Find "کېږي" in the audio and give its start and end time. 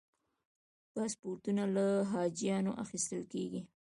3.33-3.61